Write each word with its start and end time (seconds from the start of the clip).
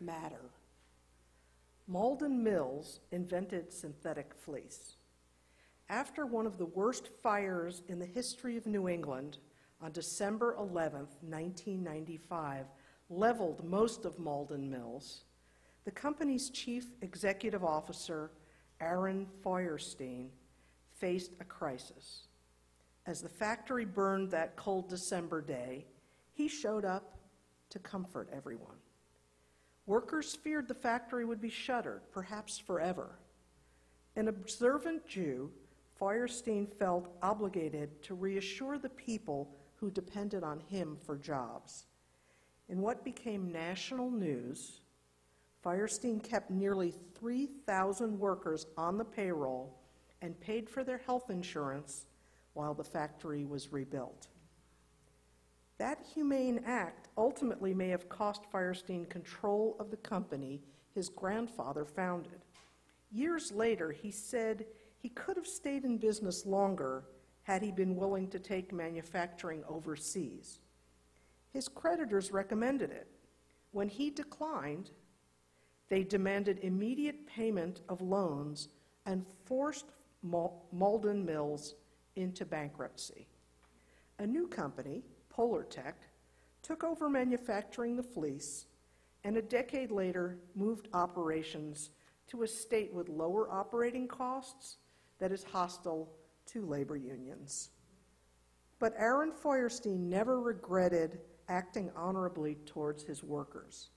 matter. 0.00 0.50
Malden 1.86 2.42
Mills 2.42 3.00
invented 3.12 3.72
synthetic 3.72 4.34
fleece. 4.34 4.96
After 5.88 6.26
one 6.26 6.46
of 6.46 6.58
the 6.58 6.66
worst 6.66 7.08
fires 7.22 7.82
in 7.88 7.98
the 7.98 8.06
history 8.06 8.56
of 8.56 8.66
New 8.66 8.88
England, 8.88 9.38
on 9.80 9.92
December 9.92 10.56
11, 10.58 11.00
1995, 11.20 12.66
leveled 13.08 13.64
most 13.64 14.04
of 14.04 14.18
Malden 14.18 14.68
Mills, 14.68 15.24
the 15.84 15.90
company's 15.90 16.50
chief 16.50 16.86
executive 17.02 17.62
officer, 17.62 18.32
Aaron 18.80 19.26
Feuerstein, 19.42 20.30
faced 20.92 21.34
a 21.40 21.44
crisis. 21.44 22.26
As 23.06 23.22
the 23.22 23.28
factory 23.28 23.84
burned 23.84 24.30
that 24.32 24.56
cold 24.56 24.88
December 24.88 25.40
day, 25.40 25.86
he 26.32 26.48
showed 26.48 26.84
up 26.84 27.18
to 27.70 27.78
comfort 27.78 28.28
everyone. 28.32 28.76
Workers 29.86 30.34
feared 30.34 30.66
the 30.66 30.74
factory 30.74 31.24
would 31.24 31.40
be 31.40 31.48
shuttered, 31.48 32.02
perhaps 32.10 32.58
forever. 32.58 33.18
An 34.16 34.28
observant 34.28 35.06
Jew, 35.06 35.50
Feuerstein 35.94 36.66
felt 36.66 37.08
obligated 37.22 38.02
to 38.02 38.14
reassure 38.14 38.78
the 38.78 38.88
people 38.88 39.54
who 39.76 39.90
depended 39.90 40.42
on 40.42 40.60
him 40.60 40.96
for 41.04 41.16
jobs. 41.16 41.86
In 42.68 42.80
what 42.80 43.04
became 43.04 43.52
national 43.52 44.10
news, 44.10 44.80
Feuerstein 45.62 46.20
kept 46.20 46.50
nearly 46.50 46.94
3,000 47.14 48.18
workers 48.18 48.66
on 48.76 48.98
the 48.98 49.04
payroll 49.04 49.78
and 50.20 50.38
paid 50.40 50.68
for 50.68 50.82
their 50.82 50.98
health 50.98 51.30
insurance 51.30 52.06
while 52.54 52.74
the 52.74 52.84
factory 52.84 53.44
was 53.44 53.72
rebuilt. 53.72 54.28
That 55.78 56.04
humane 56.14 56.62
act 56.64 57.08
ultimately 57.18 57.74
may 57.74 57.88
have 57.88 58.08
cost 58.08 58.46
Feuerstein 58.50 59.06
control 59.06 59.76
of 59.78 59.90
the 59.90 59.96
company 59.98 60.62
his 60.94 61.08
grandfather 61.10 61.84
founded. 61.84 62.40
Years 63.12 63.52
later, 63.52 63.92
he 63.92 64.10
said 64.10 64.66
he 64.98 65.10
could 65.10 65.36
have 65.36 65.46
stayed 65.46 65.84
in 65.84 65.98
business 65.98 66.46
longer 66.46 67.04
had 67.42 67.62
he 67.62 67.70
been 67.70 67.94
willing 67.94 68.28
to 68.28 68.38
take 68.38 68.72
manufacturing 68.72 69.62
overseas. 69.68 70.60
His 71.52 71.68
creditors 71.68 72.32
recommended 72.32 72.90
it. 72.90 73.06
When 73.72 73.88
he 73.88 74.10
declined, 74.10 74.90
they 75.88 76.02
demanded 76.02 76.58
immediate 76.60 77.26
payment 77.26 77.82
of 77.88 78.00
loans 78.00 78.68
and 79.04 79.24
forced 79.44 79.86
Malden 80.22 81.24
Mills 81.24 81.74
into 82.16 82.44
bankruptcy. 82.44 83.28
A 84.18 84.26
new 84.26 84.48
company, 84.48 85.04
Polartec, 85.36 85.94
took 86.62 86.82
over 86.82 87.08
manufacturing 87.08 87.96
the 87.96 88.02
fleece 88.02 88.66
and 89.24 89.36
a 89.36 89.42
decade 89.42 89.90
later 89.90 90.38
moved 90.54 90.88
operations 90.94 91.90
to 92.28 92.42
a 92.42 92.48
state 92.48 92.92
with 92.92 93.08
lower 93.08 93.50
operating 93.50 94.08
costs 94.08 94.78
that 95.18 95.32
is 95.32 95.44
hostile 95.44 96.08
to 96.46 96.64
labor 96.64 96.96
unions. 96.96 97.70
But 98.78 98.94
Aaron 98.96 99.32
Feuerstein 99.32 100.08
never 100.08 100.40
regretted 100.40 101.20
acting 101.48 101.90
honorably 101.96 102.56
towards 102.66 103.02
his 103.02 103.22
workers. 103.22 103.90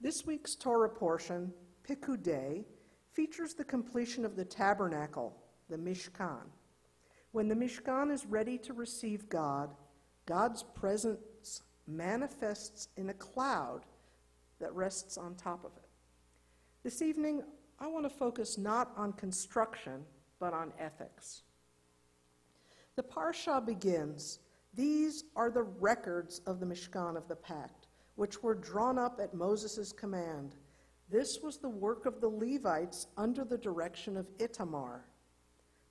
This 0.00 0.24
week's 0.26 0.54
Torah 0.54 0.88
portion, 0.88 1.52
Pikudei, 1.88 2.64
features 3.12 3.54
the 3.54 3.64
completion 3.64 4.24
of 4.24 4.36
the 4.36 4.44
tabernacle, 4.44 5.36
the 5.68 5.76
Mishkan. 5.76 6.46
When 7.32 7.48
the 7.48 7.54
Mishkan 7.54 8.12
is 8.12 8.26
ready 8.26 8.58
to 8.58 8.72
receive 8.72 9.28
God, 9.28 9.70
God's 10.26 10.62
presence 10.62 11.62
manifests 11.86 12.88
in 12.96 13.10
a 13.10 13.14
cloud 13.14 13.82
that 14.60 14.74
rests 14.74 15.16
on 15.16 15.34
top 15.34 15.64
of 15.64 15.72
it. 15.76 15.88
This 16.82 17.02
evening, 17.02 17.42
I 17.78 17.86
want 17.88 18.04
to 18.04 18.10
focus 18.10 18.58
not 18.58 18.92
on 18.96 19.12
construction, 19.14 20.04
but 20.38 20.52
on 20.52 20.72
ethics. 20.78 21.42
The 22.96 23.02
Parsha 23.02 23.64
begins 23.64 24.40
These 24.74 25.24
are 25.34 25.50
the 25.50 25.62
records 25.62 26.40
of 26.46 26.60
the 26.60 26.66
Mishkan 26.66 27.16
of 27.16 27.26
the 27.28 27.36
Pact, 27.36 27.88
which 28.16 28.42
were 28.42 28.54
drawn 28.54 28.98
up 28.98 29.18
at 29.20 29.34
Moses' 29.34 29.92
command. 29.92 30.56
This 31.10 31.40
was 31.42 31.58
the 31.58 31.68
work 31.68 32.06
of 32.06 32.20
the 32.20 32.28
Levites 32.28 33.08
under 33.16 33.44
the 33.44 33.58
direction 33.58 34.16
of 34.16 34.26
Itamar, 34.38 35.00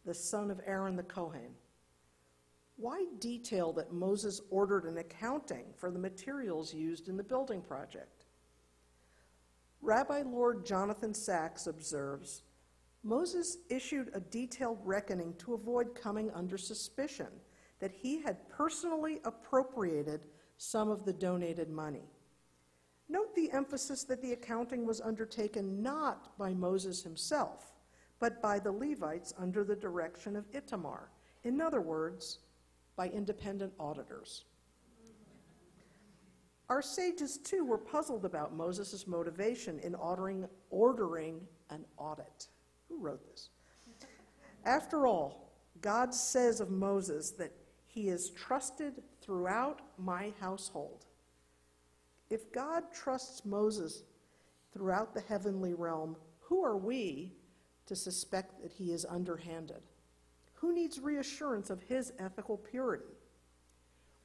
the 0.06 0.14
son 0.14 0.50
of 0.50 0.62
Aaron 0.66 0.96
the 0.96 1.04
Kohen. 1.04 1.56
Why 2.80 3.04
detail 3.20 3.74
that 3.74 3.92
Moses 3.92 4.40
ordered 4.50 4.86
an 4.86 5.00
accounting 5.00 5.66
for 5.76 5.92
the 5.92 6.00
materials 6.00 6.74
used 6.74 7.10
in 7.10 7.18
the 7.18 7.24
building 7.24 7.62
project? 7.62 8.24
Rabbi 9.82 10.22
Lord 10.22 10.66
Jonathan 10.66 11.14
Sacks 11.14 11.68
observes 11.68 12.44
Moses 13.04 13.58
issued 13.70 14.12
a 14.14 14.22
detailed 14.22 14.80
reckoning 14.86 15.34
to 15.40 15.56
avoid 15.56 15.94
coming 15.94 16.32
under 16.32 16.58
suspicion 16.58 17.28
that 17.80 17.92
he 17.92 18.22
had 18.22 18.48
personally 18.48 19.20
appropriated 19.26 20.22
some 20.56 20.90
of 20.90 21.04
the 21.04 21.14
donated 21.14 21.70
money. 21.70 22.08
Note 23.10 23.36
the 23.36 23.52
emphasis 23.52 24.06
that 24.06 24.22
the 24.22 24.32
accounting 24.32 24.86
was 24.86 25.02
undertaken 25.02 25.84
not 25.84 26.38
by 26.38 26.54
Moses 26.54 27.04
himself, 27.04 27.74
but 28.20 28.42
by 28.42 28.58
the 28.58 28.72
Levites 28.72 29.34
under 29.38 29.66
the 29.66 29.76
direction 29.76 30.38
of 30.38 30.50
Itamar. 30.54 31.10
In 31.44 31.60
other 31.60 31.82
words, 31.82 32.40
by 33.00 33.08
independent 33.08 33.72
auditors. 33.80 34.44
Our 36.68 36.82
sages, 36.82 37.38
too, 37.38 37.64
were 37.64 37.78
puzzled 37.78 38.26
about 38.26 38.54
Moses' 38.54 39.08
motivation 39.08 39.80
in 39.80 39.96
ordering, 39.96 40.46
ordering 40.70 41.40
an 41.70 41.86
audit. 41.96 42.48
Who 42.90 43.00
wrote 43.00 43.26
this? 43.32 43.52
After 44.66 45.08
all, 45.08 45.54
God 45.80 46.14
says 46.14 46.60
of 46.60 46.72
Moses 46.72 47.32
that 47.32 47.54
he 47.88 48.10
is 48.10 48.32
trusted 48.32 49.02
throughout 49.22 49.80
my 49.98 50.34
household. 50.42 51.06
If 52.30 52.52
God 52.52 52.84
trusts 52.94 53.46
Moses 53.46 54.04
throughout 54.74 55.14
the 55.14 55.22
heavenly 55.22 55.74
realm, 55.74 56.18
who 56.42 56.66
are 56.66 56.78
we 56.78 57.32
to 57.86 57.96
suspect 57.96 58.62
that 58.62 58.74
he 58.74 58.92
is 58.92 59.06
underhanded? 59.06 59.84
Who 60.60 60.74
needs 60.74 61.00
reassurance 61.00 61.70
of 61.70 61.82
his 61.82 62.14
ethical 62.20 62.58
purity? 62.58 63.16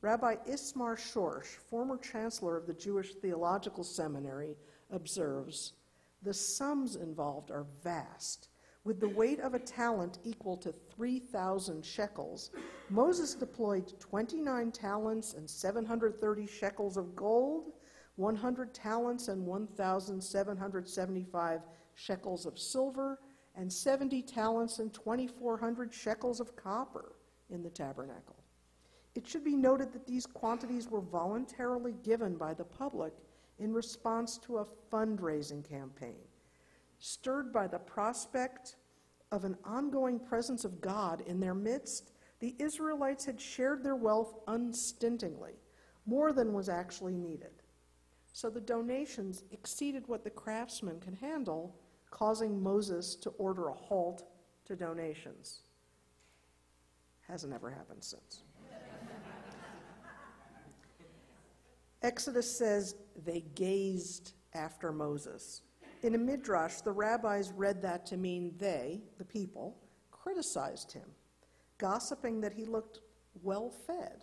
Rabbi 0.01 0.37
Ismar 0.47 0.97
Schorsch, 0.97 1.57
former 1.69 1.97
chancellor 1.97 2.57
of 2.57 2.67
the 2.67 2.75
Jewish 2.75 3.15
Theological 3.15 3.85
Seminary, 3.85 4.57
observes 4.91 5.75
the 6.23 6.35
sums 6.35 6.97
involved 6.97 7.51
are 7.51 7.67
vast 7.83 8.49
with 8.85 9.01
the 9.01 9.09
weight 9.09 9.41
of 9.41 9.55
a 9.55 9.59
talent 9.59 10.19
equal 10.25 10.59
to 10.59 10.75
3,000 10.95 11.83
shekels, 11.85 12.51
Moses 12.91 13.35
deployed 13.35 13.99
29 13.99 14.71
talents 14.73 15.33
and 15.33 15.49
730 15.49 16.47
shekels 16.47 16.99
of 16.99 17.17
gold, 17.17 17.73
100 18.17 18.75
talents 18.75 19.29
and 19.29 19.47
1,775 19.47 21.61
shekels 21.95 22.45
of 22.45 22.59
silver, 22.59 23.19
and 23.57 23.73
70 23.73 24.23
talents 24.23 24.79
and 24.79 24.93
2,400 24.93 25.93
shekels 25.93 26.41
of 26.41 26.57
copper 26.57 27.13
in 27.51 27.63
the 27.63 27.71
tabernacle. 27.71 28.37
It 29.15 29.27
should 29.27 29.45
be 29.45 29.55
noted 29.55 29.93
that 29.93 30.07
these 30.07 30.27
quantities 30.27 30.89
were 30.89 31.01
voluntarily 31.01 31.95
given 32.03 32.37
by 32.37 32.55
the 32.55 32.65
public 32.65 33.13
in 33.59 33.73
response 33.73 34.39
to 34.39 34.59
a 34.59 34.67
fundraising 34.91 35.69
campaign 35.69 36.17
stirred 37.05 37.53
by 37.53 37.67
the 37.67 37.79
prospect 37.79 38.77
of 39.31 39.45
an 39.45 39.57
ongoing 39.63 40.19
presence 40.19 40.65
of 40.65 40.81
God 40.81 41.23
in 41.27 41.39
their 41.39 41.55
midst, 41.55 42.13
the 42.41 42.55
Israelites 42.59 43.27
had 43.27 43.39
shared 43.39 43.83
their 43.83 43.95
wealth 43.95 44.37
unstintingly, 44.49 45.53
more 46.07 46.33
than 46.33 46.55
was 46.55 46.71
actually 46.71 47.15
needed. 47.15 47.51
So 48.33 48.49
the 48.49 48.61
donations 48.61 49.45
exceeded 49.51 50.09
what 50.09 50.25
the 50.25 50.31
craftsmen 50.31 50.99
could 50.99 51.15
handle, 51.21 51.77
causing 52.15 52.63
Moses 52.63 53.17
to 53.17 53.31
order 53.31 53.69
a 53.69 53.73
halt 53.73 54.23
to 54.65 54.77
donations. 54.77 55.63
Hasn't 57.27 57.53
ever 57.53 57.71
happened 57.71 58.05
since. 58.05 58.45
Exodus 62.03 62.57
says 62.57 62.95
they 63.27 63.41
gazed 63.57 64.35
after 64.53 64.93
Moses. 64.93 65.63
In 66.03 66.15
a 66.15 66.19
midrash, 66.19 66.83
the 66.83 66.93
rabbis 66.93 67.51
read 67.51 67.83
that 67.83 68.07
to 68.07 68.17
mean 68.17 68.55
they, 68.59 69.03
the 69.19 69.25
people, 69.25 69.77
criticized 70.13 70.93
him, 70.93 71.09
gossiping 71.79 72.41
that 72.43 72.53
he 72.53 72.65
looked 72.65 73.01
well 73.43 73.71
fed, 73.89 74.23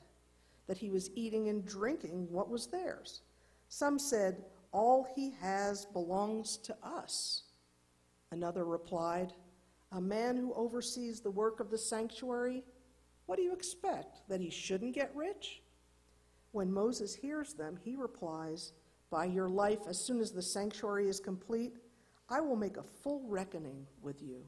that 0.68 0.78
he 0.78 0.90
was 0.90 1.10
eating 1.16 1.50
and 1.50 1.66
drinking 1.66 2.32
what 2.32 2.50
was 2.50 2.68
theirs. 2.68 3.24
Some 3.68 4.00
said, 4.00 4.46
All 4.72 5.06
he 5.14 5.32
has 5.42 5.86
belongs 5.88 6.56
to 6.60 6.78
us. 6.82 7.44
Another 8.32 8.66
replied, 8.66 9.34
A 9.92 10.02
man 10.02 10.38
who 10.38 10.54
oversees 10.54 11.20
the 11.20 11.32
work 11.32 11.60
of 11.60 11.70
the 11.70 11.78
sanctuary, 11.78 12.64
what 13.26 13.36
do 13.36 13.44
you 13.44 13.54
expect? 13.54 14.28
That 14.30 14.42
he 14.42 14.50
shouldn't 14.50 14.96
get 14.96 15.16
rich? 15.16 15.62
When 16.52 16.72
Moses 16.72 17.14
hears 17.14 17.54
them, 17.54 17.78
he 17.84 17.96
replies, 17.96 18.74
By 19.10 19.26
your 19.26 19.50
life, 19.50 19.80
as 19.88 20.00
soon 20.00 20.20
as 20.20 20.32
the 20.32 20.42
sanctuary 20.42 21.08
is 21.08 21.20
complete, 21.20 21.78
I 22.30 22.40
will 22.42 22.56
make 22.56 22.78
a 22.78 22.84
full 22.84 23.22
reckoning 23.28 23.86
with 24.02 24.22
you. 24.22 24.44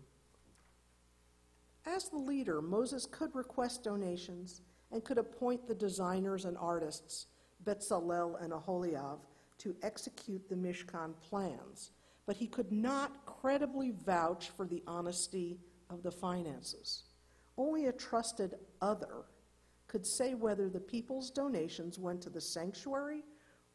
As 1.86 2.10
the 2.10 2.18
leader, 2.18 2.62
Moses 2.62 3.06
could 3.06 3.36
request 3.36 3.84
donations 3.84 4.62
and 4.92 5.04
could 5.04 5.18
appoint 5.18 5.68
the 5.68 5.76
designers 5.76 6.46
and 6.46 6.58
artists, 6.58 7.28
Betzalel 7.66 8.42
and 8.42 8.54
Aholiab, 8.54 9.20
to 9.58 9.76
execute 9.82 10.48
the 10.48 10.56
Mishkan 10.56 11.14
plans, 11.20 11.92
but 12.26 12.38
he 12.38 12.48
could 12.48 12.72
not 12.72 13.26
credibly 13.26 13.92
vouch 13.92 14.50
for 14.50 14.66
the 14.66 14.84
honesty 14.88 15.60
of 15.90 16.04
the 16.04 16.12
finances. 16.12 17.04
Only 17.58 17.86
a 17.86 17.92
trusted 17.92 18.56
other 18.82 19.26
could 19.88 20.06
say 20.06 20.34
whether 20.34 20.70
the 20.70 20.80
people's 20.80 21.30
donations 21.30 22.00
went 22.00 22.22
to 22.22 22.30
the 22.30 22.42
sanctuary 22.42 23.24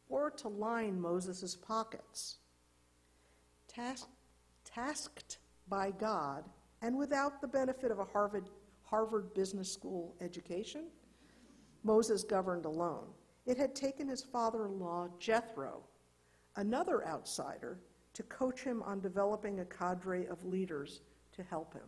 or 0.09 0.31
to 0.31 0.47
line 0.47 0.99
Moses' 0.99 1.55
pockets. 1.55 2.37
Task, 3.67 4.07
tasked 4.65 5.37
by 5.69 5.91
God 5.91 6.43
and 6.81 6.97
without 6.97 7.41
the 7.41 7.47
benefit 7.47 7.91
of 7.91 7.99
a 7.99 8.05
Harvard, 8.05 8.49
Harvard 8.83 9.33
Business 9.33 9.71
School 9.71 10.15
education, 10.19 10.85
Moses 11.83 12.23
governed 12.23 12.65
alone. 12.65 13.07
It 13.45 13.57
had 13.57 13.75
taken 13.75 14.07
his 14.07 14.23
father 14.23 14.65
in 14.65 14.79
law, 14.79 15.07
Jethro, 15.19 15.83
another 16.55 17.05
outsider, 17.07 17.79
to 18.13 18.23
coach 18.23 18.61
him 18.61 18.81
on 18.83 18.99
developing 18.99 19.59
a 19.59 19.65
cadre 19.65 20.25
of 20.25 20.43
leaders 20.45 21.01
to 21.33 21.43
help 21.43 21.73
him. 21.73 21.87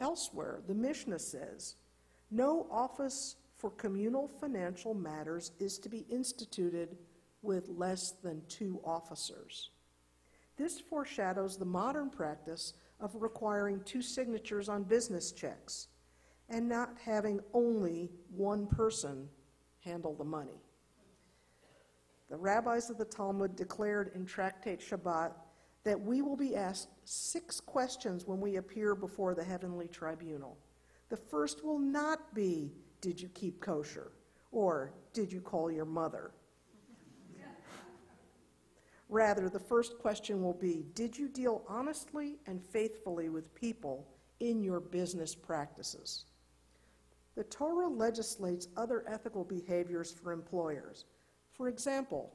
Elsewhere, 0.00 0.60
the 0.66 0.74
Mishnah 0.74 1.18
says, 1.18 1.76
No 2.30 2.66
office 2.70 3.36
for 3.56 3.70
communal 3.70 4.28
financial 4.28 4.94
matters 4.94 5.52
is 5.58 5.78
to 5.78 5.88
be 5.88 6.04
instituted 6.10 6.96
with 7.42 7.68
less 7.68 8.12
than 8.22 8.42
two 8.48 8.80
officers. 8.84 9.70
This 10.56 10.80
foreshadows 10.80 11.56
the 11.56 11.64
modern 11.64 12.10
practice 12.10 12.74
of 13.00 13.14
requiring 13.16 13.80
two 13.84 14.02
signatures 14.02 14.68
on 14.68 14.84
business 14.84 15.32
checks 15.32 15.88
and 16.48 16.68
not 16.68 16.90
having 17.04 17.40
only 17.52 18.10
one 18.30 18.66
person 18.66 19.28
handle 19.80 20.14
the 20.14 20.24
money. 20.24 20.60
The 22.34 22.40
rabbis 22.40 22.90
of 22.90 22.98
the 22.98 23.04
Talmud 23.04 23.54
declared 23.54 24.10
in 24.16 24.26
Tractate 24.26 24.80
Shabbat 24.80 25.34
that 25.84 26.00
we 26.00 26.20
will 26.20 26.34
be 26.34 26.56
asked 26.56 26.88
six 27.04 27.60
questions 27.60 28.26
when 28.26 28.40
we 28.40 28.56
appear 28.56 28.96
before 28.96 29.36
the 29.36 29.44
heavenly 29.44 29.86
tribunal. 29.86 30.58
The 31.10 31.16
first 31.16 31.64
will 31.64 31.78
not 31.78 32.34
be, 32.34 32.72
Did 33.00 33.22
you 33.22 33.28
keep 33.28 33.60
kosher? 33.60 34.10
or 34.50 34.94
Did 35.12 35.32
you 35.32 35.40
call 35.40 35.70
your 35.70 35.84
mother? 35.84 36.32
Rather, 39.08 39.48
the 39.48 39.60
first 39.60 40.00
question 40.00 40.42
will 40.42 40.54
be 40.54 40.86
Did 40.94 41.16
you 41.16 41.28
deal 41.28 41.62
honestly 41.68 42.40
and 42.48 42.60
faithfully 42.60 43.28
with 43.28 43.54
people 43.54 44.08
in 44.40 44.60
your 44.60 44.80
business 44.80 45.36
practices? 45.36 46.24
The 47.36 47.44
Torah 47.44 47.86
legislates 47.86 48.66
other 48.76 49.04
ethical 49.06 49.44
behaviors 49.44 50.10
for 50.10 50.32
employers. 50.32 51.04
For 51.54 51.68
example, 51.68 52.32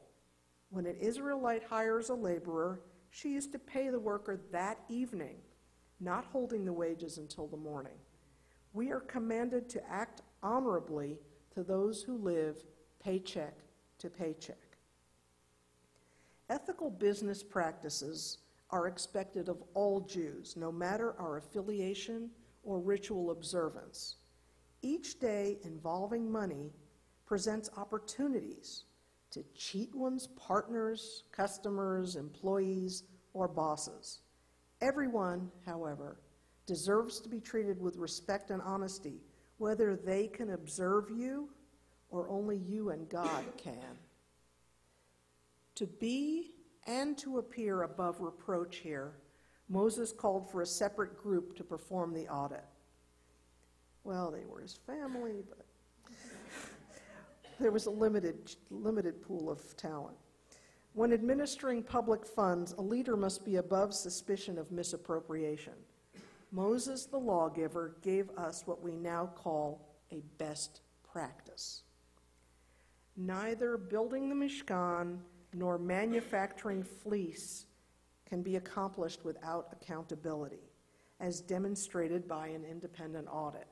when 0.70 0.86
an 0.86 0.96
Israelite 0.96 1.64
hires 1.64 2.10
a 2.10 2.16
laborer, 2.16 2.82
she 3.12 3.36
is 3.36 3.48
to 3.48 3.60
pay 3.60 3.90
the 3.90 4.00
worker 4.00 4.40
that 4.52 4.80
evening, 4.88 5.38
not 6.00 6.26
holding 6.26 6.64
the 6.64 6.74
wages 6.74 7.18
until 7.18 7.48
the 7.48 7.58
morning. 7.58 7.98
We 8.74 8.92
are 8.92 9.02
commanded 9.02 9.68
to 9.70 9.90
act 9.90 10.22
honorably 10.42 11.18
to 11.54 11.64
those 11.64 12.02
who 12.02 12.18
live 12.18 12.64
paycheck 13.04 13.58
to 13.98 14.10
paycheck. 14.10 14.78
Ethical 16.50 16.90
business 16.90 17.44
practices 17.44 18.38
are 18.70 18.88
expected 18.88 19.50
of 19.50 19.64
all 19.74 20.02
Jews, 20.02 20.56
no 20.56 20.72
matter 20.72 21.20
our 21.20 21.38
affiliation 21.38 22.30
or 22.64 22.80
ritual 22.80 23.32
observance. 23.32 24.16
Each 24.82 25.20
day 25.20 25.58
involving 25.64 26.32
money 26.32 26.72
presents 27.26 27.70
opportunities 27.76 28.84
to 29.32 29.44
cheat 29.56 29.94
one's 29.94 30.28
partners, 30.28 31.24
customers, 31.32 32.16
employees, 32.16 33.04
or 33.34 33.48
bosses. 33.48 34.22
Everyone, 34.82 35.52
however, 35.66 36.18
deserves 36.66 37.20
to 37.22 37.30
be 37.30 37.40
treated 37.40 37.82
with 37.82 37.98
respect 37.98 38.50
and 38.50 38.62
honesty, 38.62 39.22
whether 39.58 39.96
they 39.96 40.28
can 40.28 40.52
observe 40.52 41.10
you 41.10 41.50
or 42.10 42.30
only 42.30 42.58
you 42.58 42.90
and 42.90 43.10
God 43.10 43.44
can. 43.58 43.98
To 45.76 45.88
be 45.88 46.52
and 46.88 47.18
to 47.20 47.38
appear 47.38 47.84
above 47.84 48.20
reproach 48.20 48.78
here, 48.78 49.14
Moses 49.70 50.12
called 50.12 50.50
for 50.50 50.62
a 50.62 50.66
separate 50.66 51.18
group 51.18 51.56
to 51.58 51.64
perform 51.64 52.14
the 52.14 52.28
audit. 52.28 52.66
Well, 54.04 54.32
they 54.32 54.46
were 54.46 54.62
his 54.62 54.80
family, 54.88 55.44
but 55.48 55.66
there 57.60 57.72
was 57.72 57.86
a 57.86 57.92
limited, 57.92 58.56
limited 58.70 59.22
pool 59.22 59.50
of 59.50 59.76
talent. 59.76 60.18
When 60.94 61.14
administering 61.14 61.84
public 61.84 62.26
funds, 62.26 62.74
a 62.78 62.82
leader 62.82 63.16
must 63.16 63.46
be 63.46 63.58
above 63.58 63.94
suspicion 63.94 64.58
of 64.58 64.72
misappropriation. 64.72 65.74
Moses, 66.52 67.06
the 67.06 67.18
lawgiver, 67.18 67.96
gave 68.02 68.30
us 68.32 68.64
what 68.66 68.82
we 68.82 68.96
now 68.96 69.28
call 69.36 69.88
a 70.12 70.24
best 70.38 70.82
practice. 71.12 71.84
Neither 73.16 73.78
building 73.78 74.30
the 74.30 74.36
Mishkan 74.36 75.20
nor 75.54 75.78
manufacturing 75.78 76.84
fleece 76.84 77.66
can 78.26 78.42
be 78.42 78.56
accomplished 78.56 79.24
without 79.26 79.68
accountability, 79.72 80.72
as 81.20 81.42
demonstrated 81.42 82.28
by 82.28 82.48
an 82.48 82.64
independent 82.66 83.28
audit. 83.30 83.68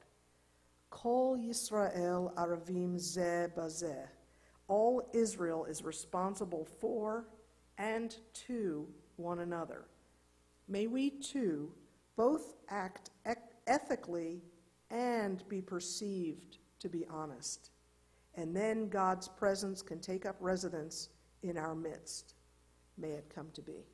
Kol 0.90 1.38
Yisrael 1.38 2.34
Aravim 2.36 2.96
Zeh 2.96 3.54
Bazeh. 3.56 4.08
All 4.68 5.10
Israel 5.14 5.66
is 5.66 5.84
responsible 5.84 6.66
for 6.80 7.28
and 7.78 8.16
to 8.48 8.88
one 9.16 9.40
another. 9.40 9.86
May 10.68 10.88
we 10.88 11.12
too 11.12 11.72
both 12.16 12.56
act 12.70 13.12
ethically 13.68 14.42
and 14.90 15.48
be 15.48 15.62
perceived 15.62 16.58
to 16.80 16.90
be 16.90 17.06
honest. 17.10 17.72
And 18.36 18.56
then 18.56 18.90
God's 18.90 19.28
presence 19.28 19.82
can 19.82 20.00
take 20.00 20.26
up 20.26 20.36
residence 20.40 21.10
in 21.44 21.58
our 21.58 21.76
midst. 21.76 22.36
May 22.98 23.12
it 23.12 23.32
come 23.34 23.50
to 23.54 23.62
be. 23.62 23.86